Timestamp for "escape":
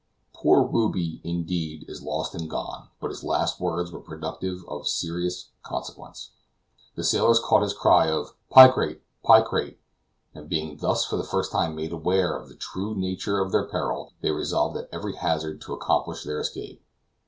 16.39-16.83